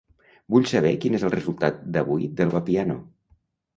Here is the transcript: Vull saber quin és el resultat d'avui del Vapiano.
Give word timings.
Vull 0.53 0.63
saber 0.69 0.93
quin 1.03 1.17
és 1.19 1.27
el 1.29 1.33
resultat 1.35 1.85
d'avui 1.99 2.27
del 2.41 2.53
Vapiano. 2.57 2.97